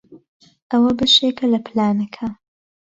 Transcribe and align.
ئەوە 0.71 0.91
بەشێکە 0.99 1.45
لە 1.53 1.59
پلانەکە. 1.65 2.27